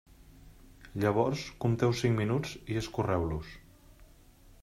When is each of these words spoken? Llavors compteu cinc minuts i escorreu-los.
Llavors 1.03 1.43
compteu 1.65 1.93
cinc 2.01 2.17
minuts 2.21 2.57
i 2.75 2.81
escorreu-los. 2.83 3.53